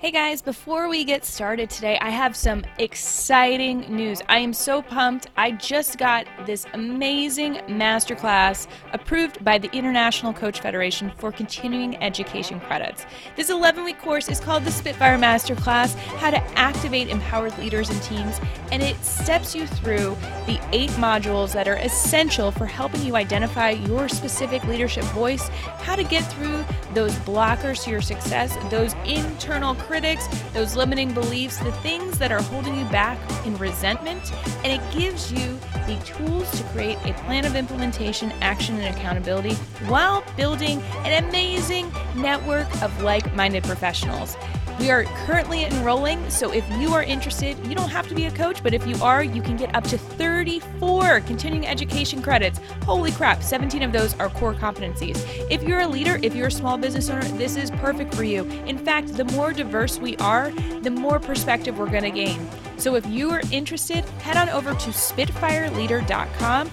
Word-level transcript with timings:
Hey 0.00 0.12
guys, 0.12 0.40
before 0.40 0.88
we 0.88 1.04
get 1.04 1.26
started 1.26 1.68
today, 1.68 1.98
I 2.00 2.08
have 2.08 2.34
some 2.34 2.64
exciting 2.78 3.80
news. 3.94 4.22
I 4.30 4.38
am 4.38 4.54
so 4.54 4.80
pumped. 4.80 5.26
I 5.36 5.50
just 5.50 5.98
got 5.98 6.26
this 6.46 6.64
amazing 6.72 7.56
masterclass 7.68 8.66
approved 8.94 9.44
by 9.44 9.58
the 9.58 9.70
International 9.76 10.32
Coach 10.32 10.60
Federation 10.60 11.12
for 11.18 11.30
continuing 11.30 12.02
education 12.02 12.60
credits. 12.60 13.04
This 13.36 13.50
11 13.50 13.84
week 13.84 14.00
course 14.00 14.30
is 14.30 14.40
called 14.40 14.64
the 14.64 14.70
Spitfire 14.70 15.18
Masterclass 15.18 15.94
How 16.16 16.30
to 16.30 16.40
Activate 16.58 17.10
Empowered 17.10 17.58
Leaders 17.58 17.90
and 17.90 18.02
Teams, 18.02 18.40
and 18.72 18.82
it 18.82 18.96
steps 19.04 19.54
you 19.54 19.66
through 19.66 20.16
the 20.46 20.58
eight 20.72 20.88
modules 20.92 21.52
that 21.52 21.68
are 21.68 21.76
essential 21.76 22.50
for 22.50 22.64
helping 22.64 23.02
you 23.02 23.16
identify 23.16 23.68
your 23.68 24.08
specific 24.08 24.64
leadership 24.64 25.04
voice, 25.12 25.48
how 25.82 25.94
to 25.94 26.04
get 26.04 26.22
through 26.32 26.64
those 26.94 27.12
blockers 27.16 27.84
to 27.84 27.90
your 27.90 28.00
success, 28.00 28.56
those 28.70 28.94
internal 29.04 29.74
critics, 29.90 30.28
those 30.52 30.76
limiting 30.76 31.12
beliefs, 31.12 31.56
the 31.58 31.72
things 31.82 32.16
that 32.16 32.30
are 32.30 32.40
holding 32.42 32.78
you 32.78 32.84
back 32.90 33.18
in 33.44 33.56
resentment, 33.58 34.32
and 34.62 34.72
it 34.72 34.80
gives 34.96 35.32
you 35.32 35.58
the 35.88 36.00
tools 36.04 36.48
to 36.56 36.62
create 36.68 36.96
a 37.06 37.12
plan 37.24 37.44
of 37.44 37.56
implementation, 37.56 38.30
action, 38.40 38.78
and 38.78 38.96
accountability 38.96 39.54
while 39.88 40.22
building 40.36 40.80
an 41.04 41.24
amazing 41.24 41.90
network 42.14 42.68
of 42.82 43.02
like 43.02 43.34
minded 43.34 43.64
professionals. 43.64 44.36
We 44.80 44.90
are 44.90 45.04
currently 45.26 45.64
enrolling, 45.66 46.30
so 46.30 46.54
if 46.54 46.66
you 46.78 46.94
are 46.94 47.02
interested, 47.02 47.54
you 47.66 47.74
don't 47.74 47.90
have 47.90 48.08
to 48.08 48.14
be 48.14 48.24
a 48.24 48.30
coach, 48.30 48.62
but 48.62 48.72
if 48.72 48.86
you 48.86 48.96
are, 49.02 49.22
you 49.22 49.42
can 49.42 49.58
get 49.58 49.74
up 49.76 49.84
to 49.84 49.98
34 49.98 51.20
continuing 51.20 51.66
education 51.66 52.22
credits. 52.22 52.58
Holy 52.86 53.12
crap, 53.12 53.42
17 53.42 53.82
of 53.82 53.92
those 53.92 54.18
are 54.18 54.30
core 54.30 54.54
competencies. 54.54 55.22
If 55.50 55.62
you're 55.64 55.80
a 55.80 55.86
leader, 55.86 56.18
if 56.22 56.34
you're 56.34 56.46
a 56.46 56.50
small 56.50 56.78
business 56.78 57.10
owner, 57.10 57.22
this 57.36 57.56
is 57.56 57.70
perfect 57.72 58.14
for 58.14 58.24
you. 58.24 58.44
In 58.64 58.78
fact, 58.78 59.14
the 59.18 59.26
more 59.26 59.52
diverse 59.52 59.98
we 59.98 60.16
are, 60.16 60.50
the 60.80 60.90
more 60.90 61.20
perspective 61.20 61.78
we're 61.78 61.90
going 61.90 62.04
to 62.04 62.10
gain. 62.10 62.48
So 62.78 62.94
if 62.94 63.04
you 63.04 63.30
are 63.32 63.42
interested, 63.52 64.02
head 64.20 64.38
on 64.38 64.48
over 64.48 64.70
to 64.70 64.90
spitfireleader.com 64.90 66.70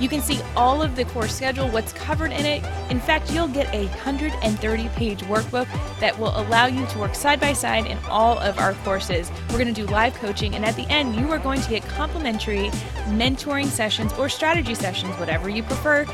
you 0.00 0.08
can 0.08 0.20
see 0.20 0.40
all 0.56 0.82
of 0.82 0.96
the 0.96 1.04
course 1.06 1.34
schedule, 1.34 1.68
what's 1.68 1.92
covered 1.92 2.32
in 2.32 2.44
it. 2.44 2.64
In 2.90 3.00
fact, 3.00 3.32
you'll 3.32 3.48
get 3.48 3.72
a 3.74 3.86
130 3.86 4.88
page 4.90 5.20
workbook 5.22 5.66
that 6.00 6.18
will 6.18 6.36
allow 6.38 6.66
you 6.66 6.86
to 6.86 6.98
work 6.98 7.14
side 7.14 7.40
by 7.40 7.52
side 7.52 7.86
in 7.86 7.98
all 8.08 8.38
of 8.38 8.58
our 8.58 8.74
courses. 8.84 9.30
We're 9.50 9.58
going 9.58 9.72
to 9.72 9.86
do 9.86 9.86
live 9.86 10.14
coaching, 10.14 10.54
and 10.54 10.64
at 10.64 10.76
the 10.76 10.86
end, 10.90 11.16
you 11.16 11.30
are 11.30 11.38
going 11.38 11.60
to 11.60 11.70
get 11.70 11.82
complimentary 11.84 12.70
mentoring 13.08 13.66
sessions 13.66 14.12
or 14.14 14.28
strategy 14.28 14.74
sessions, 14.74 15.14
whatever 15.18 15.48
you 15.48 15.62
prefer, 15.62 16.06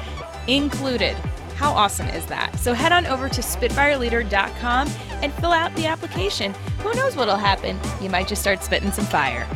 included. 0.46 1.16
How 1.56 1.72
awesome 1.72 2.08
is 2.08 2.24
that? 2.26 2.58
So 2.58 2.72
head 2.72 2.90
on 2.90 3.06
over 3.06 3.28
to 3.28 3.40
SpitfireLeader.com 3.42 4.88
and 5.22 5.32
fill 5.34 5.52
out 5.52 5.74
the 5.76 5.86
application. 5.86 6.54
Who 6.78 6.94
knows 6.94 7.16
what'll 7.16 7.36
happen? 7.36 7.78
You 8.00 8.08
might 8.08 8.28
just 8.28 8.40
start 8.40 8.62
spitting 8.62 8.92
some 8.92 9.04
fire. 9.04 9.46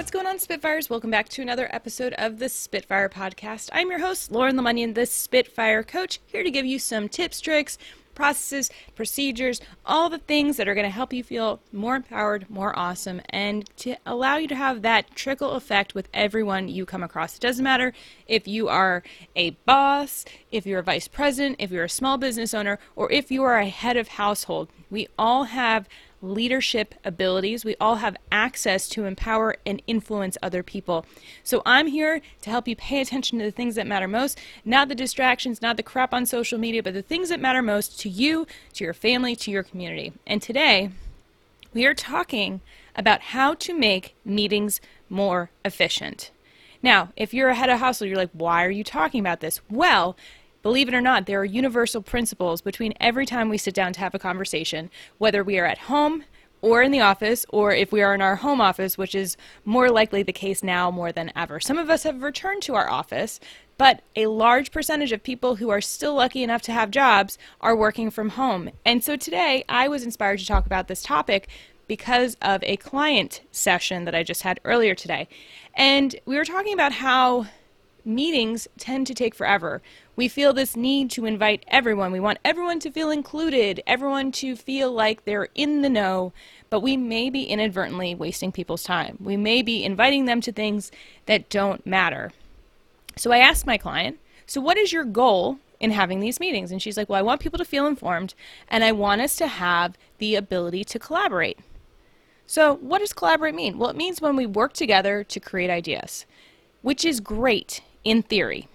What's 0.00 0.10
going 0.10 0.26
on, 0.26 0.38
Spitfires? 0.38 0.88
Welcome 0.88 1.10
back 1.10 1.28
to 1.28 1.42
another 1.42 1.68
episode 1.70 2.14
of 2.14 2.38
the 2.38 2.48
Spitfire 2.48 3.10
Podcast. 3.10 3.68
I'm 3.70 3.90
your 3.90 3.98
host, 3.98 4.32
Lauren 4.32 4.56
Lemunion, 4.56 4.94
the 4.94 5.04
Spitfire 5.04 5.82
Coach, 5.82 6.20
here 6.24 6.42
to 6.42 6.50
give 6.50 6.64
you 6.64 6.78
some 6.78 7.06
tips, 7.06 7.38
tricks, 7.38 7.76
processes, 8.14 8.70
procedures, 8.94 9.60
all 9.84 10.08
the 10.08 10.16
things 10.16 10.56
that 10.56 10.66
are 10.66 10.74
going 10.74 10.86
to 10.86 10.90
help 10.90 11.12
you 11.12 11.22
feel 11.22 11.60
more 11.70 11.96
empowered, 11.96 12.48
more 12.48 12.76
awesome, 12.78 13.20
and 13.28 13.68
to 13.76 13.94
allow 14.06 14.38
you 14.38 14.48
to 14.48 14.54
have 14.54 14.80
that 14.80 15.14
trickle 15.14 15.50
effect 15.50 15.94
with 15.94 16.08
everyone 16.14 16.68
you 16.68 16.86
come 16.86 17.02
across. 17.02 17.36
It 17.36 17.42
doesn't 17.42 17.62
matter 17.62 17.92
if 18.26 18.48
you 18.48 18.68
are 18.68 19.02
a 19.36 19.50
boss, 19.66 20.24
if 20.50 20.64
you're 20.64 20.78
a 20.78 20.82
vice 20.82 21.08
president, 21.08 21.56
if 21.58 21.70
you're 21.70 21.84
a 21.84 21.90
small 21.90 22.16
business 22.16 22.54
owner, 22.54 22.78
or 22.96 23.12
if 23.12 23.30
you 23.30 23.42
are 23.42 23.58
a 23.58 23.68
head 23.68 23.98
of 23.98 24.08
household. 24.08 24.70
We 24.88 25.08
all 25.18 25.44
have 25.44 25.86
leadership 26.22 26.94
abilities. 27.04 27.64
We 27.64 27.76
all 27.80 27.96
have 27.96 28.16
access 28.30 28.88
to 28.90 29.04
empower 29.04 29.56
and 29.64 29.82
influence 29.86 30.36
other 30.42 30.62
people. 30.62 31.06
So 31.42 31.62
I'm 31.64 31.86
here 31.86 32.20
to 32.42 32.50
help 32.50 32.68
you 32.68 32.76
pay 32.76 33.00
attention 33.00 33.38
to 33.38 33.44
the 33.44 33.50
things 33.50 33.74
that 33.76 33.86
matter 33.86 34.08
most, 34.08 34.38
not 34.64 34.88
the 34.88 34.94
distractions, 34.94 35.62
not 35.62 35.76
the 35.76 35.82
crap 35.82 36.12
on 36.12 36.26
social 36.26 36.58
media, 36.58 36.82
but 36.82 36.94
the 36.94 37.02
things 37.02 37.28
that 37.30 37.40
matter 37.40 37.62
most 37.62 37.98
to 38.00 38.08
you, 38.08 38.46
to 38.74 38.84
your 38.84 38.94
family, 38.94 39.34
to 39.36 39.50
your 39.50 39.62
community. 39.62 40.12
And 40.26 40.42
today, 40.42 40.90
we 41.72 41.86
are 41.86 41.94
talking 41.94 42.60
about 42.96 43.20
how 43.20 43.54
to 43.54 43.72
make 43.72 44.14
meetings 44.24 44.80
more 45.08 45.50
efficient. 45.64 46.30
Now, 46.82 47.10
if 47.16 47.34
you're 47.34 47.50
a 47.50 47.54
head 47.54 47.70
of 47.70 47.78
household, 47.78 48.08
you're 48.08 48.18
like, 48.18 48.30
why 48.32 48.64
are 48.64 48.70
you 48.70 48.84
talking 48.84 49.20
about 49.20 49.40
this? 49.40 49.60
Well, 49.70 50.16
Believe 50.62 50.88
it 50.88 50.94
or 50.94 51.00
not, 51.00 51.26
there 51.26 51.40
are 51.40 51.44
universal 51.44 52.02
principles 52.02 52.60
between 52.60 52.92
every 53.00 53.24
time 53.24 53.48
we 53.48 53.56
sit 53.56 53.74
down 53.74 53.92
to 53.94 54.00
have 54.00 54.14
a 54.14 54.18
conversation, 54.18 54.90
whether 55.18 55.42
we 55.42 55.58
are 55.58 55.64
at 55.64 55.78
home 55.78 56.24
or 56.62 56.82
in 56.82 56.92
the 56.92 57.00
office, 57.00 57.46
or 57.48 57.72
if 57.72 57.90
we 57.90 58.02
are 58.02 58.14
in 58.14 58.20
our 58.20 58.36
home 58.36 58.60
office, 58.60 58.98
which 58.98 59.14
is 59.14 59.38
more 59.64 59.88
likely 59.90 60.22
the 60.22 60.32
case 60.32 60.62
now 60.62 60.90
more 60.90 61.10
than 61.10 61.32
ever. 61.34 61.58
Some 61.58 61.78
of 61.78 61.88
us 61.88 62.02
have 62.02 62.22
returned 62.22 62.60
to 62.64 62.74
our 62.74 62.90
office, 62.90 63.40
but 63.78 64.02
a 64.14 64.26
large 64.26 64.70
percentage 64.70 65.12
of 65.12 65.22
people 65.22 65.56
who 65.56 65.70
are 65.70 65.80
still 65.80 66.14
lucky 66.14 66.42
enough 66.42 66.60
to 66.62 66.72
have 66.72 66.90
jobs 66.90 67.38
are 67.62 67.74
working 67.74 68.10
from 68.10 68.30
home. 68.30 68.68
And 68.84 69.02
so 69.02 69.16
today 69.16 69.64
I 69.70 69.88
was 69.88 70.02
inspired 70.02 70.40
to 70.40 70.46
talk 70.46 70.66
about 70.66 70.88
this 70.88 71.02
topic 71.02 71.48
because 71.88 72.36
of 72.42 72.62
a 72.64 72.76
client 72.76 73.40
session 73.50 74.04
that 74.04 74.14
I 74.14 74.22
just 74.22 74.42
had 74.42 74.60
earlier 74.64 74.94
today. 74.94 75.28
And 75.74 76.14
we 76.26 76.36
were 76.36 76.44
talking 76.44 76.74
about 76.74 76.92
how 76.92 77.46
meetings 78.04 78.68
tend 78.78 79.06
to 79.06 79.14
take 79.14 79.34
forever. 79.34 79.82
We 80.16 80.28
feel 80.28 80.52
this 80.52 80.76
need 80.76 81.10
to 81.12 81.26
invite 81.26 81.64
everyone. 81.68 82.12
We 82.12 82.20
want 82.20 82.38
everyone 82.44 82.80
to 82.80 82.90
feel 82.90 83.10
included, 83.10 83.82
everyone 83.86 84.32
to 84.32 84.56
feel 84.56 84.92
like 84.92 85.24
they're 85.24 85.48
in 85.54 85.82
the 85.82 85.88
know, 85.88 86.32
but 86.68 86.80
we 86.80 86.96
may 86.96 87.30
be 87.30 87.44
inadvertently 87.44 88.14
wasting 88.14 88.52
people's 88.52 88.82
time. 88.82 89.16
We 89.20 89.36
may 89.36 89.62
be 89.62 89.84
inviting 89.84 90.24
them 90.24 90.40
to 90.42 90.52
things 90.52 90.92
that 91.26 91.48
don't 91.48 91.86
matter. 91.86 92.32
So 93.16 93.32
I 93.32 93.38
asked 93.38 93.66
my 93.66 93.78
client, 93.78 94.18
So, 94.46 94.60
what 94.60 94.78
is 94.78 94.92
your 94.92 95.04
goal 95.04 95.58
in 95.78 95.90
having 95.90 96.20
these 96.20 96.40
meetings? 96.40 96.70
And 96.70 96.80
she's 96.80 96.96
like, 96.96 97.08
Well, 97.08 97.18
I 97.18 97.22
want 97.22 97.40
people 97.40 97.58
to 97.58 97.64
feel 97.64 97.86
informed 97.86 98.34
and 98.68 98.84
I 98.84 98.92
want 98.92 99.20
us 99.20 99.36
to 99.36 99.46
have 99.46 99.96
the 100.18 100.34
ability 100.36 100.84
to 100.84 100.98
collaborate. 100.98 101.58
So, 102.46 102.74
what 102.74 102.98
does 102.98 103.12
collaborate 103.12 103.54
mean? 103.54 103.78
Well, 103.78 103.90
it 103.90 103.96
means 103.96 104.20
when 104.20 104.34
we 104.34 104.44
work 104.44 104.72
together 104.72 105.22
to 105.22 105.38
create 105.38 105.70
ideas, 105.70 106.26
which 106.82 107.04
is 107.04 107.20
great 107.20 107.80
in 108.04 108.22
theory. 108.22 108.68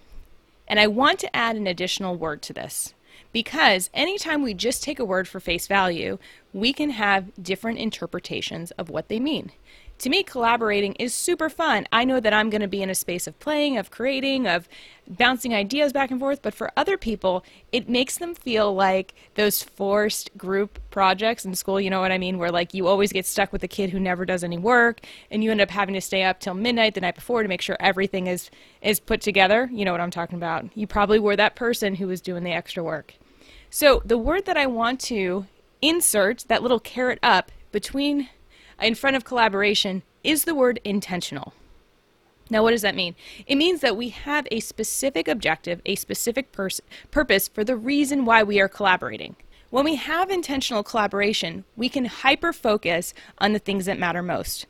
And 0.68 0.80
I 0.80 0.86
want 0.86 1.18
to 1.20 1.36
add 1.36 1.56
an 1.56 1.66
additional 1.66 2.16
word 2.16 2.42
to 2.42 2.52
this 2.52 2.94
because 3.32 3.90
anytime 3.94 4.42
we 4.42 4.54
just 4.54 4.82
take 4.82 4.98
a 4.98 5.04
word 5.04 5.28
for 5.28 5.40
face 5.40 5.66
value, 5.66 6.18
we 6.52 6.72
can 6.72 6.90
have 6.90 7.30
different 7.40 7.78
interpretations 7.78 8.70
of 8.72 8.88
what 8.88 9.08
they 9.08 9.20
mean 9.20 9.52
to 9.98 10.10
me, 10.10 10.22
collaborating 10.22 10.92
is 10.94 11.14
super 11.14 11.48
fun. 11.48 11.86
I 11.90 12.04
know 12.04 12.20
that 12.20 12.32
I'm 12.32 12.50
going 12.50 12.60
to 12.60 12.68
be 12.68 12.82
in 12.82 12.90
a 12.90 12.94
space 12.94 13.26
of 13.26 13.38
playing, 13.38 13.78
of 13.78 13.90
creating, 13.90 14.46
of 14.46 14.68
bouncing 15.08 15.54
ideas 15.54 15.92
back 15.92 16.10
and 16.10 16.20
forth, 16.20 16.42
but 16.42 16.54
for 16.54 16.70
other 16.76 16.98
people, 16.98 17.44
it 17.72 17.88
makes 17.88 18.18
them 18.18 18.34
feel 18.34 18.74
like 18.74 19.14
those 19.34 19.62
forced 19.62 20.36
group 20.36 20.78
projects 20.90 21.44
in 21.44 21.54
school, 21.54 21.80
you 21.80 21.88
know 21.88 22.00
what 22.00 22.12
I 22.12 22.18
mean, 22.18 22.38
where 22.38 22.50
like 22.50 22.74
you 22.74 22.86
always 22.86 23.12
get 23.12 23.24
stuck 23.24 23.52
with 23.52 23.62
the 23.62 23.68
kid 23.68 23.90
who 23.90 24.00
never 24.00 24.26
does 24.26 24.44
any 24.44 24.58
work 24.58 25.00
and 25.30 25.42
you 25.42 25.50
end 25.50 25.60
up 25.60 25.70
having 25.70 25.94
to 25.94 26.00
stay 26.00 26.24
up 26.24 26.40
till 26.40 26.54
midnight 26.54 26.94
the 26.94 27.00
night 27.00 27.14
before 27.14 27.42
to 27.42 27.48
make 27.48 27.62
sure 27.62 27.76
everything 27.80 28.26
is 28.26 28.50
is 28.82 29.00
put 29.00 29.20
together. 29.20 29.70
You 29.72 29.84
know 29.84 29.92
what 29.92 30.00
I'm 30.00 30.10
talking 30.10 30.36
about. 30.36 30.66
You 30.76 30.86
probably 30.86 31.18
were 31.18 31.36
that 31.36 31.56
person 31.56 31.94
who 31.94 32.08
was 32.08 32.20
doing 32.20 32.44
the 32.44 32.52
extra 32.52 32.82
work. 32.82 33.14
So, 33.70 34.02
the 34.04 34.18
word 34.18 34.46
that 34.46 34.56
I 34.56 34.66
want 34.66 35.00
to 35.02 35.46
insert 35.82 36.44
that 36.48 36.62
little 36.62 36.80
caret 36.80 37.18
up 37.22 37.50
between 37.72 38.28
in 38.80 38.94
front 38.94 39.16
of 39.16 39.24
collaboration 39.24 40.02
is 40.22 40.44
the 40.44 40.54
word 40.54 40.80
intentional. 40.84 41.52
Now, 42.48 42.62
what 42.62 42.70
does 42.70 42.82
that 42.82 42.94
mean? 42.94 43.16
It 43.46 43.56
means 43.56 43.80
that 43.80 43.96
we 43.96 44.10
have 44.10 44.46
a 44.50 44.60
specific 44.60 45.26
objective, 45.26 45.80
a 45.84 45.96
specific 45.96 46.52
pers- 46.52 46.80
purpose 47.10 47.48
for 47.48 47.64
the 47.64 47.76
reason 47.76 48.24
why 48.24 48.42
we 48.42 48.60
are 48.60 48.68
collaborating. 48.68 49.36
When 49.70 49.84
we 49.84 49.96
have 49.96 50.30
intentional 50.30 50.84
collaboration, 50.84 51.64
we 51.76 51.88
can 51.88 52.04
hyper 52.04 52.52
focus 52.52 53.14
on 53.38 53.52
the 53.52 53.58
things 53.58 53.86
that 53.86 53.98
matter 53.98 54.22
most. 54.22 54.66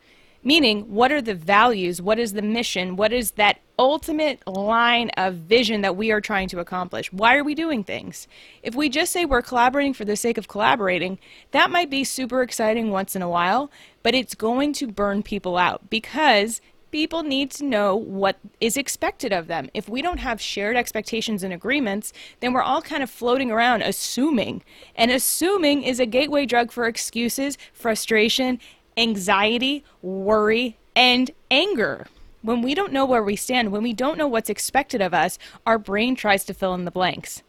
Meaning, 0.46 0.82
what 0.94 1.10
are 1.10 1.20
the 1.20 1.34
values? 1.34 2.00
What 2.00 2.20
is 2.20 2.34
the 2.34 2.40
mission? 2.40 2.94
What 2.94 3.12
is 3.12 3.32
that 3.32 3.62
ultimate 3.80 4.46
line 4.46 5.10
of 5.16 5.34
vision 5.34 5.80
that 5.80 5.96
we 5.96 6.12
are 6.12 6.20
trying 6.20 6.46
to 6.50 6.60
accomplish? 6.60 7.12
Why 7.12 7.34
are 7.34 7.42
we 7.42 7.56
doing 7.56 7.82
things? 7.82 8.28
If 8.62 8.72
we 8.76 8.88
just 8.88 9.10
say 9.10 9.24
we're 9.24 9.42
collaborating 9.42 9.92
for 9.92 10.04
the 10.04 10.14
sake 10.14 10.38
of 10.38 10.46
collaborating, 10.46 11.18
that 11.50 11.68
might 11.68 11.90
be 11.90 12.04
super 12.04 12.42
exciting 12.42 12.92
once 12.92 13.16
in 13.16 13.22
a 13.22 13.28
while, 13.28 13.72
but 14.04 14.14
it's 14.14 14.36
going 14.36 14.72
to 14.74 14.86
burn 14.86 15.24
people 15.24 15.56
out 15.58 15.90
because 15.90 16.60
people 16.92 17.22
need 17.22 17.50
to 17.50 17.64
know 17.64 17.96
what 17.96 18.38
is 18.60 18.76
expected 18.76 19.32
of 19.32 19.48
them. 19.48 19.68
If 19.74 19.88
we 19.88 20.00
don't 20.00 20.18
have 20.18 20.40
shared 20.40 20.76
expectations 20.76 21.42
and 21.42 21.52
agreements, 21.52 22.12
then 22.40 22.52
we're 22.52 22.62
all 22.62 22.80
kind 22.80 23.02
of 23.02 23.10
floating 23.10 23.50
around 23.50 23.82
assuming. 23.82 24.62
And 24.94 25.10
assuming 25.10 25.82
is 25.82 26.00
a 26.00 26.06
gateway 26.06 26.46
drug 26.46 26.70
for 26.70 26.86
excuses, 26.86 27.58
frustration, 27.72 28.60
anxiety, 28.96 29.84
worry, 30.02 30.76
and 30.94 31.30
anger. 31.50 32.06
When 32.42 32.62
we 32.62 32.74
don't 32.74 32.92
know 32.92 33.04
where 33.04 33.22
we 33.22 33.36
stand, 33.36 33.72
when 33.72 33.82
we 33.82 33.92
don't 33.92 34.18
know 34.18 34.28
what's 34.28 34.50
expected 34.50 35.00
of 35.00 35.12
us, 35.12 35.38
our 35.66 35.78
brain 35.78 36.14
tries 36.14 36.44
to 36.44 36.54
fill 36.54 36.74
in 36.74 36.84
the 36.84 36.90
blanks. 36.90 37.42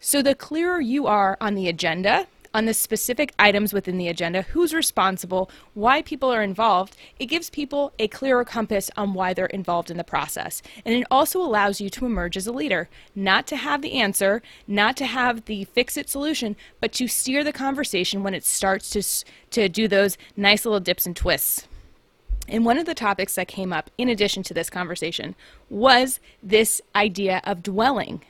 So 0.00 0.22
the 0.22 0.34
clearer 0.34 0.80
you 0.80 1.06
are 1.06 1.36
on 1.40 1.54
the 1.54 1.68
agenda, 1.68 2.26
on 2.52 2.64
the 2.64 2.74
specific 2.74 3.32
items 3.38 3.72
within 3.72 3.96
the 3.96 4.08
agenda, 4.08 4.42
who's 4.42 4.74
responsible, 4.74 5.50
why 5.74 6.02
people 6.02 6.32
are 6.32 6.42
involved, 6.42 6.96
it 7.18 7.26
gives 7.26 7.48
people 7.50 7.92
a 7.98 8.08
clearer 8.08 8.44
compass 8.44 8.90
on 8.96 9.14
why 9.14 9.32
they're 9.32 9.46
involved 9.46 9.90
in 9.90 9.96
the 9.96 10.04
process. 10.04 10.62
And 10.84 10.94
it 10.94 11.06
also 11.10 11.40
allows 11.40 11.80
you 11.80 11.88
to 11.90 12.06
emerge 12.06 12.36
as 12.36 12.46
a 12.46 12.52
leader, 12.52 12.88
not 13.14 13.46
to 13.48 13.56
have 13.56 13.82
the 13.82 13.92
answer, 13.92 14.42
not 14.66 14.96
to 14.96 15.06
have 15.06 15.44
the 15.44 15.64
fix 15.64 15.96
it 15.96 16.08
solution, 16.08 16.56
but 16.80 16.92
to 16.92 17.06
steer 17.06 17.44
the 17.44 17.52
conversation 17.52 18.22
when 18.22 18.34
it 18.34 18.44
starts 18.44 18.90
to, 18.90 19.50
to 19.50 19.68
do 19.68 19.86
those 19.86 20.18
nice 20.36 20.64
little 20.64 20.80
dips 20.80 21.06
and 21.06 21.16
twists. 21.16 21.68
And 22.48 22.64
one 22.64 22.78
of 22.78 22.86
the 22.86 22.94
topics 22.94 23.36
that 23.36 23.46
came 23.46 23.72
up 23.72 23.90
in 23.96 24.08
addition 24.08 24.42
to 24.44 24.54
this 24.54 24.70
conversation 24.70 25.36
was 25.68 26.18
this 26.42 26.82
idea 26.96 27.40
of 27.44 27.62
dwelling. 27.62 28.22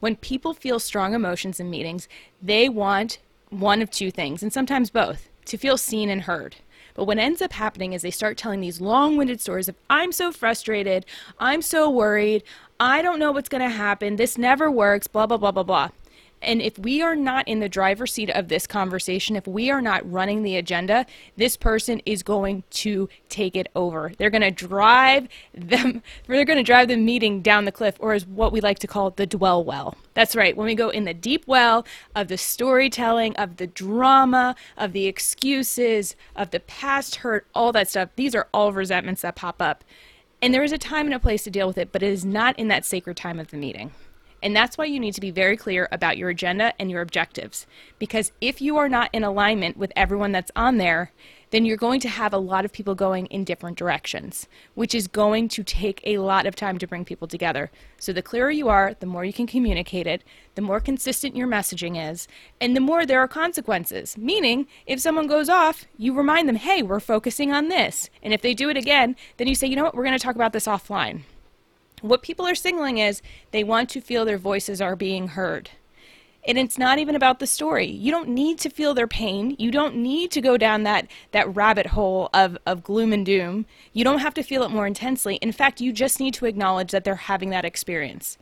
When 0.00 0.16
people 0.16 0.52
feel 0.52 0.80
strong 0.80 1.14
emotions 1.14 1.60
in 1.60 1.70
meetings, 1.70 2.08
they 2.42 2.68
want 2.68 3.18
one 3.50 3.82
of 3.82 3.90
two 3.90 4.10
things, 4.10 4.42
and 4.42 4.52
sometimes 4.52 4.90
both, 4.90 5.28
to 5.46 5.56
feel 5.56 5.76
seen 5.76 6.10
and 6.10 6.22
heard. 6.22 6.56
But 6.94 7.04
what 7.04 7.18
ends 7.18 7.40
up 7.40 7.52
happening 7.52 7.92
is 7.92 8.02
they 8.02 8.10
start 8.10 8.36
telling 8.36 8.60
these 8.60 8.80
long 8.80 9.16
winded 9.16 9.40
stories 9.40 9.68
of, 9.68 9.76
I'm 9.88 10.10
so 10.10 10.32
frustrated, 10.32 11.06
I'm 11.38 11.62
so 11.62 11.88
worried, 11.88 12.42
I 12.80 13.02
don't 13.02 13.20
know 13.20 13.30
what's 13.30 13.48
going 13.48 13.62
to 13.62 13.68
happen, 13.68 14.16
this 14.16 14.36
never 14.36 14.70
works, 14.70 15.06
blah, 15.06 15.26
blah, 15.26 15.36
blah, 15.36 15.52
blah, 15.52 15.62
blah. 15.62 15.90
And 16.40 16.62
if 16.62 16.78
we 16.78 17.02
are 17.02 17.16
not 17.16 17.48
in 17.48 17.60
the 17.60 17.68
driver's 17.68 18.12
seat 18.12 18.30
of 18.30 18.48
this 18.48 18.66
conversation, 18.66 19.36
if 19.36 19.46
we 19.46 19.70
are 19.70 19.80
not 19.80 20.10
running 20.10 20.42
the 20.42 20.56
agenda, 20.56 21.06
this 21.36 21.56
person 21.56 22.00
is 22.06 22.22
going 22.22 22.62
to 22.70 23.08
take 23.28 23.56
it 23.56 23.68
over. 23.74 24.12
They're 24.18 24.30
going 24.30 24.42
to 24.42 24.50
drive 24.50 25.28
them, 25.52 26.02
they're 26.26 26.44
going 26.44 26.58
to 26.58 26.62
drive 26.62 26.88
the 26.88 26.96
meeting 26.96 27.42
down 27.42 27.64
the 27.64 27.72
cliff, 27.72 27.96
or 27.98 28.12
as 28.12 28.26
what 28.26 28.52
we 28.52 28.60
like 28.60 28.78
to 28.80 28.86
call 28.86 29.10
the 29.10 29.26
dwell 29.26 29.64
well. 29.64 29.96
That's 30.14 30.36
right. 30.36 30.56
When 30.56 30.66
we 30.66 30.74
go 30.74 30.90
in 30.90 31.04
the 31.04 31.14
deep 31.14 31.44
well 31.46 31.86
of 32.14 32.28
the 32.28 32.38
storytelling, 32.38 33.36
of 33.36 33.56
the 33.56 33.66
drama, 33.66 34.54
of 34.76 34.92
the 34.92 35.06
excuses, 35.06 36.14
of 36.36 36.50
the 36.50 36.60
past 36.60 37.16
hurt, 37.16 37.46
all 37.54 37.72
that 37.72 37.88
stuff, 37.88 38.10
these 38.16 38.34
are 38.34 38.48
all 38.52 38.72
resentments 38.72 39.22
that 39.22 39.36
pop 39.36 39.60
up. 39.60 39.84
And 40.40 40.54
there 40.54 40.62
is 40.62 40.72
a 40.72 40.78
time 40.78 41.06
and 41.06 41.14
a 41.14 41.18
place 41.18 41.42
to 41.44 41.50
deal 41.50 41.66
with 41.66 41.78
it, 41.78 41.90
but 41.90 42.02
it 42.02 42.12
is 42.12 42.24
not 42.24 42.56
in 42.58 42.68
that 42.68 42.84
sacred 42.84 43.16
time 43.16 43.40
of 43.40 43.48
the 43.48 43.56
meeting. 43.56 43.92
And 44.42 44.54
that's 44.54 44.78
why 44.78 44.84
you 44.84 45.00
need 45.00 45.14
to 45.14 45.20
be 45.20 45.30
very 45.30 45.56
clear 45.56 45.88
about 45.90 46.16
your 46.16 46.28
agenda 46.28 46.72
and 46.78 46.90
your 46.90 47.00
objectives. 47.00 47.66
Because 47.98 48.32
if 48.40 48.60
you 48.60 48.76
are 48.76 48.88
not 48.88 49.10
in 49.12 49.24
alignment 49.24 49.76
with 49.76 49.92
everyone 49.96 50.32
that's 50.32 50.52
on 50.54 50.78
there, 50.78 51.12
then 51.50 51.64
you're 51.64 51.76
going 51.76 52.00
to 52.00 52.08
have 52.08 52.32
a 52.32 52.38
lot 52.38 52.64
of 52.64 52.72
people 52.72 52.94
going 52.94 53.26
in 53.26 53.44
different 53.44 53.78
directions, 53.78 54.46
which 54.74 54.94
is 54.94 55.08
going 55.08 55.48
to 55.48 55.62
take 55.62 56.00
a 56.04 56.18
lot 56.18 56.46
of 56.46 56.54
time 56.54 56.78
to 56.78 56.86
bring 56.86 57.04
people 57.04 57.26
together. 57.26 57.70
So 57.98 58.12
the 58.12 58.22
clearer 58.22 58.50
you 58.50 58.68
are, 58.68 58.94
the 59.00 59.06
more 59.06 59.24
you 59.24 59.32
can 59.32 59.46
communicate 59.46 60.06
it, 60.06 60.22
the 60.54 60.62
more 60.62 60.80
consistent 60.80 61.36
your 61.36 61.48
messaging 61.48 62.10
is, 62.10 62.28
and 62.60 62.76
the 62.76 62.80
more 62.80 63.06
there 63.06 63.20
are 63.20 63.28
consequences. 63.28 64.16
Meaning, 64.18 64.66
if 64.86 65.00
someone 65.00 65.26
goes 65.26 65.48
off, 65.48 65.86
you 65.96 66.12
remind 66.12 66.48
them, 66.48 66.56
hey, 66.56 66.82
we're 66.82 67.00
focusing 67.00 67.52
on 67.52 67.68
this. 67.68 68.10
And 68.22 68.34
if 68.34 68.42
they 68.42 68.54
do 68.54 68.68
it 68.68 68.76
again, 68.76 69.16
then 69.38 69.48
you 69.48 69.54
say, 69.54 69.66
you 69.66 69.76
know 69.76 69.84
what, 69.84 69.94
we're 69.94 70.04
going 70.04 70.18
to 70.18 70.22
talk 70.22 70.34
about 70.34 70.52
this 70.52 70.66
offline. 70.66 71.22
What 72.02 72.22
people 72.22 72.46
are 72.46 72.54
signaling 72.54 72.98
is 72.98 73.22
they 73.50 73.64
want 73.64 73.88
to 73.90 74.00
feel 74.00 74.24
their 74.24 74.38
voices 74.38 74.80
are 74.80 74.96
being 74.96 75.28
heard. 75.28 75.70
And 76.46 76.56
it's 76.56 76.78
not 76.78 76.98
even 76.98 77.14
about 77.14 77.40
the 77.40 77.46
story. 77.46 77.86
You 77.86 78.10
don't 78.10 78.30
need 78.30 78.58
to 78.60 78.70
feel 78.70 78.94
their 78.94 79.06
pain. 79.06 79.54
You 79.58 79.70
don't 79.70 79.96
need 79.96 80.30
to 80.30 80.40
go 80.40 80.56
down 80.56 80.82
that, 80.84 81.06
that 81.32 81.54
rabbit 81.54 81.88
hole 81.88 82.30
of, 82.32 82.56
of 82.64 82.82
gloom 82.82 83.12
and 83.12 83.26
doom. 83.26 83.66
You 83.92 84.04
don't 84.04 84.20
have 84.20 84.34
to 84.34 84.42
feel 84.42 84.62
it 84.62 84.70
more 84.70 84.86
intensely. 84.86 85.36
In 85.36 85.52
fact, 85.52 85.80
you 85.80 85.92
just 85.92 86.20
need 86.20 86.34
to 86.34 86.46
acknowledge 86.46 86.90
that 86.90 87.04
they're 87.04 87.16
having 87.16 87.50
that 87.50 87.66
experience. 87.66 88.38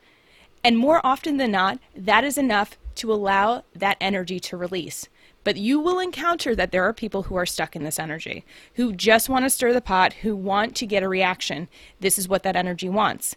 And 0.62 0.78
more 0.78 1.00
often 1.04 1.36
than 1.36 1.50
not, 1.50 1.78
that 1.96 2.22
is 2.22 2.38
enough 2.38 2.78
to 2.96 3.12
allow 3.12 3.64
that 3.74 3.96
energy 4.00 4.38
to 4.40 4.56
release. 4.56 5.08
But 5.46 5.58
you 5.58 5.78
will 5.78 6.00
encounter 6.00 6.56
that 6.56 6.72
there 6.72 6.82
are 6.82 6.92
people 6.92 7.22
who 7.22 7.36
are 7.36 7.46
stuck 7.46 7.76
in 7.76 7.84
this 7.84 8.00
energy, 8.00 8.44
who 8.74 8.92
just 8.92 9.28
want 9.28 9.44
to 9.44 9.48
stir 9.48 9.72
the 9.72 9.80
pot, 9.80 10.12
who 10.12 10.34
want 10.34 10.74
to 10.74 10.86
get 10.86 11.04
a 11.04 11.08
reaction. 11.08 11.68
This 12.00 12.18
is 12.18 12.28
what 12.28 12.42
that 12.42 12.56
energy 12.56 12.88
wants. 12.88 13.36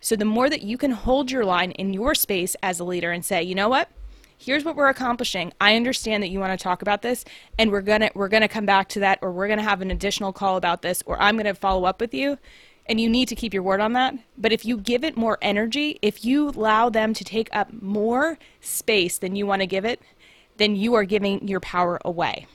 So 0.00 0.14
the 0.14 0.24
more 0.24 0.48
that 0.48 0.62
you 0.62 0.78
can 0.78 0.92
hold 0.92 1.32
your 1.32 1.44
line 1.44 1.72
in 1.72 1.92
your 1.92 2.14
space 2.14 2.54
as 2.62 2.78
a 2.78 2.84
leader 2.84 3.10
and 3.10 3.24
say, 3.24 3.42
you 3.42 3.56
know 3.56 3.68
what? 3.68 3.90
Here's 4.38 4.64
what 4.64 4.76
we're 4.76 4.88
accomplishing. 4.88 5.52
I 5.60 5.74
understand 5.74 6.22
that 6.22 6.28
you 6.28 6.38
want 6.38 6.56
to 6.56 6.62
talk 6.62 6.80
about 6.80 7.02
this 7.02 7.24
and 7.58 7.72
we're 7.72 7.80
going 7.80 8.02
to 8.02 8.10
we're 8.14 8.28
going 8.28 8.42
to 8.42 8.48
come 8.48 8.64
back 8.64 8.88
to 8.90 9.00
that 9.00 9.18
or 9.20 9.32
we're 9.32 9.48
going 9.48 9.58
to 9.58 9.64
have 9.64 9.82
an 9.82 9.90
additional 9.90 10.32
call 10.32 10.56
about 10.56 10.82
this 10.82 11.02
or 11.06 11.20
I'm 11.20 11.34
going 11.34 11.46
to 11.46 11.54
follow 11.54 11.86
up 11.86 12.00
with 12.00 12.14
you 12.14 12.38
and 12.86 13.00
you 13.00 13.08
need 13.08 13.26
to 13.28 13.34
keep 13.34 13.52
your 13.52 13.64
word 13.64 13.80
on 13.80 13.94
that. 13.94 14.14
But 14.36 14.52
if 14.52 14.64
you 14.64 14.78
give 14.78 15.02
it 15.02 15.16
more 15.16 15.38
energy, 15.42 15.98
if 16.02 16.24
you 16.24 16.50
allow 16.50 16.88
them 16.88 17.14
to 17.14 17.24
take 17.24 17.48
up 17.52 17.72
more 17.82 18.38
space 18.60 19.18
than 19.18 19.34
you 19.34 19.44
want 19.44 19.60
to 19.62 19.66
give 19.66 19.84
it, 19.84 20.00
then 20.58 20.76
you 20.76 20.94
are 20.94 21.04
giving 21.04 21.48
your 21.48 21.60
power 21.60 21.98
away. 22.04 22.46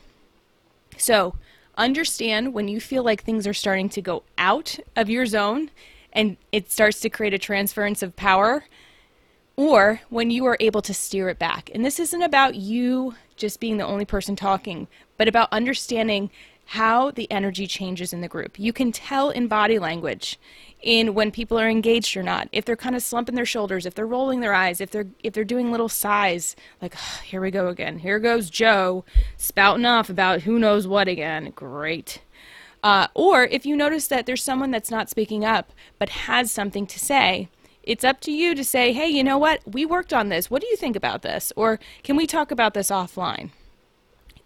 So 0.97 1.35
understand 1.75 2.53
when 2.53 2.67
you 2.67 2.79
feel 2.79 3.03
like 3.03 3.23
things 3.23 3.47
are 3.47 3.53
starting 3.53 3.89
to 3.89 4.01
go 4.01 4.23
out 4.37 4.77
of 4.95 5.09
your 5.09 5.25
zone 5.25 5.71
and 6.11 6.37
it 6.51 6.71
starts 6.71 6.99
to 6.99 7.09
create 7.09 7.33
a 7.33 7.39
transference 7.39 8.03
of 8.03 8.15
power, 8.15 8.65
or 9.55 10.01
when 10.09 10.29
you 10.29 10.45
are 10.45 10.57
able 10.59 10.81
to 10.83 10.93
steer 10.93 11.29
it 11.29 11.39
back. 11.39 11.71
And 11.73 11.83
this 11.83 11.99
isn't 11.99 12.21
about 12.21 12.53
you 12.55 13.15
just 13.35 13.59
being 13.59 13.77
the 13.77 13.85
only 13.85 14.05
person 14.05 14.35
talking, 14.35 14.87
but 15.17 15.27
about 15.27 15.51
understanding 15.51 16.29
how 16.65 17.11
the 17.11 17.29
energy 17.31 17.67
changes 17.67 18.13
in 18.13 18.21
the 18.21 18.27
group. 18.27 18.59
You 18.59 18.71
can 18.71 18.91
tell 18.91 19.31
in 19.31 19.47
body 19.47 19.79
language 19.79 20.39
in 20.83 21.13
when 21.13 21.31
people 21.31 21.57
are 21.59 21.69
engaged 21.69 22.15
or 22.15 22.23
not. 22.23 22.49
If 22.51 22.65
they're 22.65 22.75
kind 22.75 22.95
of 22.95 23.01
slumping 23.01 23.35
their 23.35 23.45
shoulders, 23.45 23.85
if 23.85 23.95
they're 23.95 24.05
rolling 24.05 24.41
their 24.41 24.53
eyes, 24.53 24.81
if 24.81 24.91
they're 24.91 25.07
if 25.23 25.33
they're 25.33 25.43
doing 25.43 25.71
little 25.71 25.89
sighs, 25.89 26.55
like 26.81 26.95
here 27.23 27.41
we 27.41 27.51
go 27.51 27.69
again. 27.69 27.99
Here 27.99 28.19
goes 28.19 28.49
Joe 28.49 29.05
spouting 29.37 29.85
off 29.85 30.09
about 30.09 30.41
who 30.41 30.59
knows 30.59 30.87
what 30.87 31.07
again. 31.07 31.51
Great. 31.55 32.21
Uh, 32.83 33.07
or 33.13 33.45
if 33.45 33.65
you 33.65 33.77
notice 33.77 34.07
that 34.07 34.25
there's 34.25 34.43
someone 34.43 34.69
that's 34.69 34.91
not 34.91 35.09
speaking 35.09 35.45
up 35.45 35.71
but 35.97 36.09
has 36.09 36.51
something 36.51 36.85
to 36.85 36.99
say, 36.99 37.47
it's 37.81 38.03
up 38.03 38.19
to 38.21 38.31
you 38.31 38.55
to 38.55 38.63
say, 38.63 38.93
hey, 38.93 39.07
you 39.07 39.23
know 39.23 39.37
what? 39.37 39.61
We 39.65 39.85
worked 39.85 40.13
on 40.13 40.29
this. 40.29 40.51
What 40.51 40.61
do 40.61 40.67
you 40.67 40.75
think 40.75 40.95
about 40.95 41.21
this? 41.21 41.53
Or 41.55 41.79
can 42.03 42.15
we 42.15 42.27
talk 42.27 42.51
about 42.51 42.73
this 42.73 42.89
offline? 42.89 43.51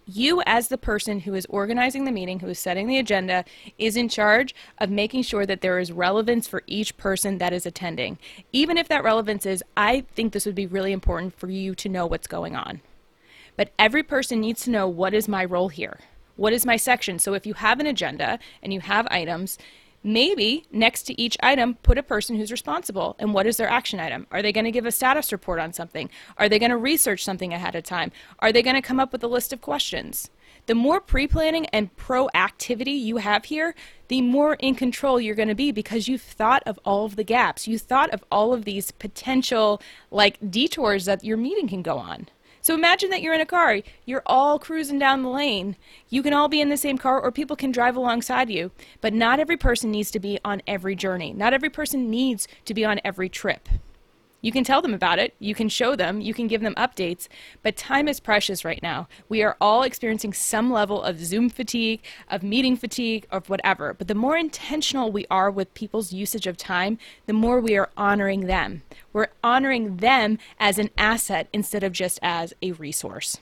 You 0.08 0.42
as 0.46 0.70
the 0.70 0.78
person 0.78 1.20
who 1.20 1.34
is 1.34 1.46
organizing 1.50 2.06
the 2.06 2.12
meeting, 2.12 2.40
who 2.40 2.48
is 2.48 2.60
setting 2.60 2.88
the 2.88 2.98
agenda, 2.98 3.44
is 3.78 3.98
in 3.98 4.10
charge 4.10 4.56
of 4.80 4.90
making 4.90 5.24
sure 5.24 5.46
that 5.46 5.62
there 5.62 5.80
is 5.80 5.92
relevance 5.92 6.48
for 6.48 6.64
each 6.66 6.98
person 6.98 7.38
that 7.38 7.54
is 7.54 7.66
attending. 7.66 8.18
Even 8.52 8.78
if 8.78 8.88
that 8.88 9.04
relevance 9.04 9.46
is, 9.46 9.64
I 9.76 10.02
think 10.16 10.34
this 10.34 10.46
would 10.46 10.56
be 10.56 10.66
really 10.66 10.92
important 10.92 11.38
for 11.38 11.50
you 11.50 11.76
to 11.76 11.90
know 11.90 12.06
what's 12.06 12.28
going 12.28 12.56
on. 12.56 12.82
But 13.56 13.74
every 13.78 14.04
person 14.04 14.40
needs 14.40 14.64
to 14.64 14.72
know 14.72 14.88
what 14.88 15.14
is 15.14 15.28
my 15.28 15.44
role 15.44 15.70
here? 15.70 16.00
What 16.36 16.54
is 16.54 16.66
my 16.66 16.78
section? 16.78 17.20
So 17.20 17.34
if 17.34 17.46
you 17.46 17.56
have 17.56 17.80
an 17.80 17.88
agenda 17.88 18.40
and 18.62 18.72
you 18.72 18.80
have 18.80 19.08
items, 19.10 19.58
Maybe 20.08 20.64
next 20.72 21.04
to 21.08 21.22
each 21.22 21.36
item, 21.44 21.76
put 21.84 21.98
a 21.98 22.02
person 22.02 22.38
who's 22.38 22.50
responsible. 22.50 23.18
And 23.20 23.34
what 23.34 23.46
is 23.46 23.58
their 23.58 23.68
action 23.68 24.00
item? 24.00 24.26
Are 24.32 24.42
they 24.42 24.54
going 24.54 24.64
to 24.64 24.72
give 24.72 24.86
a 24.86 24.92
status 24.92 25.34
report 25.34 25.60
on 25.60 25.74
something? 25.74 26.10
Are 26.38 26.48
they 26.48 26.60
going 26.60 26.72
to 26.72 26.78
research 26.78 27.26
something 27.26 27.52
ahead 27.52 27.76
of 27.76 27.84
time? 27.84 28.14
Are 28.40 28.54
they 28.54 28.62
going 28.62 28.78
to 28.78 28.82
come 28.82 29.02
up 29.02 29.12
with 29.12 29.22
a 29.22 29.28
list 29.28 29.52
of 29.52 29.60
questions? 29.60 30.30
The 30.68 30.76
more 30.76 31.02
pre 31.02 31.28
planning 31.28 31.66
and 31.74 31.94
proactivity 31.98 32.98
you 32.98 33.18
have 33.18 33.44
here, 33.44 33.76
the 34.08 34.22
more 34.22 34.54
in 34.54 34.76
control 34.76 35.20
you're 35.20 35.36
going 35.36 35.50
to 35.50 35.56
be 35.56 35.74
because 35.74 36.08
you've 36.08 36.22
thought 36.22 36.64
of 36.66 36.80
all 36.86 37.04
of 37.04 37.18
the 37.18 37.26
gaps. 37.26 37.68
You 37.68 37.78
thought 37.78 38.10
of 38.12 38.24
all 38.32 38.54
of 38.54 38.64
these 38.64 38.92
potential 38.92 39.82
like 40.10 40.38
detours 40.50 41.04
that 41.04 41.26
your 41.26 41.36
meeting 41.36 41.68
can 41.68 41.82
go 41.82 41.98
on. 41.98 42.28
So 42.62 42.74
imagine 42.74 43.10
that 43.12 43.22
you're 43.22 43.34
in 43.34 43.42
a 43.42 43.46
car, 43.46 43.80
you're 44.06 44.24
all 44.26 44.60
cruising 44.60 45.00
down 45.00 45.24
the 45.24 45.30
lane. 45.30 45.76
You 46.10 46.24
can 46.24 46.34
all 46.34 46.48
be 46.48 46.62
in 46.62 46.70
the 46.70 46.78
same 46.78 46.98
car 46.98 47.20
or 47.22 47.32
people 47.32 47.56
can 47.56 47.72
drive 47.72 47.96
alongside 47.96 48.50
you, 48.50 48.72
but 49.02 49.14
not 49.14 49.40
every 49.40 49.58
person 49.58 49.92
needs 49.92 50.12
to 50.12 50.20
be 50.20 50.40
on 50.44 50.62
every 50.68 50.96
journey. 50.96 51.34
Not 51.34 51.54
every 51.54 51.70
person 51.70 52.10
needs 52.10 52.48
to 52.66 52.74
be 52.74 52.84
on 52.84 53.00
every 53.04 53.30
trip. 53.30 53.70
You 54.48 54.54
can 54.54 54.64
tell 54.64 54.82
them 54.82 54.94
about 54.94 55.20
it, 55.20 55.34
you 55.40 55.54
can 55.54 55.68
show 55.68 55.94
them, 55.94 56.22
you 56.22 56.34
can 56.34 56.48
give 56.48 56.62
them 56.62 56.74
updates, 56.76 57.28
but 57.64 57.76
time 57.76 58.08
is 58.08 58.22
precious 58.22 58.64
right 58.64 58.82
now. 58.82 59.10
We 59.28 59.44
are 59.44 59.58
all 59.60 59.84
experiencing 59.84 60.32
some 60.32 60.72
level 60.72 61.04
of 61.04 61.20
Zoom 61.20 61.50
fatigue, 61.50 62.02
of 62.30 62.44
meeting 62.44 62.78
fatigue, 62.78 63.28
of 63.30 63.50
whatever. 63.50 63.94
But 63.94 64.08
the 64.08 64.16
more 64.16 64.38
intentional 64.38 65.12
we 65.12 65.26
are 65.30 65.52
with 65.52 65.74
people's 65.74 66.14
usage 66.14 66.48
of 66.48 66.56
time, 66.56 66.98
the 67.26 67.34
more 67.34 67.60
we 67.60 67.76
are 67.76 67.90
honoring 67.98 68.48
them. 68.48 68.84
We're 69.12 69.28
honoring 69.44 69.98
them 69.98 70.38
as 70.62 70.80
an 70.80 70.92
asset 70.98 71.50
instead 71.52 71.84
of 71.84 71.92
just 71.92 72.18
as 72.22 72.54
a 72.62 72.72
resource. 72.72 73.40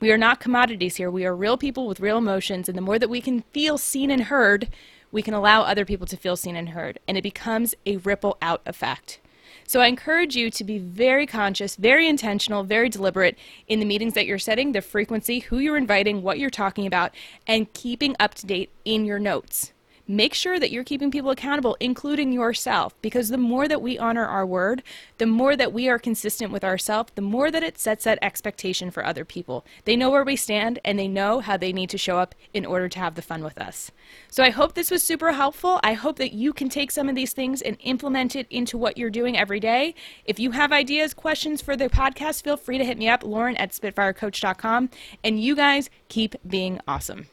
We 0.00 0.10
are 0.12 0.16
not 0.16 0.40
commodities 0.40 0.96
here. 0.96 1.10
We 1.10 1.26
are 1.26 1.36
real 1.36 1.58
people 1.58 1.86
with 1.86 2.00
real 2.00 2.16
emotions, 2.16 2.70
and 2.70 2.78
the 2.78 2.80
more 2.80 2.98
that 2.98 3.10
we 3.10 3.20
can 3.20 3.42
feel 3.52 3.76
seen 3.76 4.10
and 4.10 4.22
heard, 4.22 4.70
we 5.12 5.20
can 5.20 5.34
allow 5.34 5.60
other 5.60 5.84
people 5.84 6.06
to 6.06 6.16
feel 6.16 6.36
seen 6.36 6.56
and 6.56 6.70
heard, 6.70 7.00
and 7.06 7.18
it 7.18 7.22
becomes 7.22 7.74
a 7.84 7.98
ripple 7.98 8.38
out 8.40 8.62
effect. 8.64 9.20
So 9.66 9.80
I 9.80 9.88
encourage 9.88 10.36
you 10.36 10.50
to 10.50 10.64
be 10.64 10.78
very 10.78 11.26
conscious, 11.26 11.76
very 11.76 12.08
intentional, 12.08 12.62
very 12.62 12.88
deliberate 12.88 13.36
in 13.66 13.80
the 13.80 13.84
meetings 13.84 14.14
that 14.14 14.26
you're 14.26 14.38
setting, 14.38 14.72
the 14.72 14.80
frequency, 14.80 15.40
who 15.40 15.58
you're 15.58 15.76
inviting, 15.76 16.22
what 16.22 16.38
you're 16.38 16.50
talking 16.50 16.86
about, 16.86 17.12
and 17.46 17.72
keeping 17.72 18.14
up 18.20 18.34
to 18.34 18.46
date 18.46 18.70
in 18.84 19.04
your 19.04 19.18
notes. 19.18 19.72
Make 20.08 20.34
sure 20.34 20.58
that 20.58 20.70
you're 20.70 20.84
keeping 20.84 21.10
people 21.10 21.30
accountable, 21.30 21.76
including 21.80 22.32
yourself, 22.32 22.94
because 23.02 23.28
the 23.28 23.38
more 23.38 23.66
that 23.68 23.82
we 23.82 23.98
honor 23.98 24.24
our 24.24 24.46
word, 24.46 24.82
the 25.18 25.26
more 25.26 25.56
that 25.56 25.72
we 25.72 25.88
are 25.88 25.98
consistent 25.98 26.52
with 26.52 26.64
ourselves, 26.64 27.12
the 27.14 27.22
more 27.22 27.50
that 27.50 27.62
it 27.62 27.78
sets 27.78 28.04
that 28.04 28.18
expectation 28.22 28.90
for 28.90 29.04
other 29.04 29.24
people. 29.24 29.64
They 29.84 29.96
know 29.96 30.10
where 30.10 30.24
we 30.24 30.36
stand 30.36 30.78
and 30.84 30.98
they 30.98 31.08
know 31.08 31.40
how 31.40 31.56
they 31.56 31.72
need 31.72 31.90
to 31.90 31.98
show 31.98 32.18
up 32.18 32.34
in 32.52 32.64
order 32.64 32.88
to 32.88 32.98
have 32.98 33.14
the 33.14 33.22
fun 33.22 33.42
with 33.42 33.58
us. 33.58 33.90
So 34.30 34.42
I 34.42 34.50
hope 34.50 34.74
this 34.74 34.90
was 34.90 35.02
super 35.02 35.32
helpful. 35.32 35.80
I 35.82 35.94
hope 35.94 36.16
that 36.18 36.32
you 36.32 36.52
can 36.52 36.68
take 36.68 36.90
some 36.90 37.08
of 37.08 37.14
these 37.14 37.32
things 37.32 37.62
and 37.62 37.76
implement 37.80 38.36
it 38.36 38.46
into 38.50 38.78
what 38.78 38.96
you're 38.96 39.10
doing 39.10 39.36
every 39.36 39.60
day. 39.60 39.94
If 40.24 40.38
you 40.38 40.52
have 40.52 40.72
ideas, 40.72 41.14
questions 41.14 41.62
for 41.62 41.76
the 41.76 41.88
podcast, 41.88 42.42
feel 42.42 42.56
free 42.56 42.78
to 42.78 42.84
hit 42.84 42.98
me 42.98 43.08
up, 43.08 43.24
Lauren 43.24 43.56
at 43.56 43.72
SpitfireCoach.com. 43.72 44.90
And 45.24 45.40
you 45.40 45.56
guys 45.56 45.90
keep 46.08 46.34
being 46.46 46.80
awesome. 46.86 47.26